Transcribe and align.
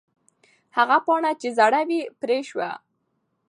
هغه 0.77 0.97
پاڼه 1.05 1.31
چې 1.41 1.47
زړه 1.57 1.81
وه، 1.89 2.01
پرې 2.19 2.39
شوه. 2.49 2.69